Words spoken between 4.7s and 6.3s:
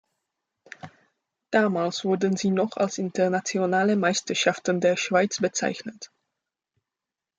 der Schweiz bezeichnet.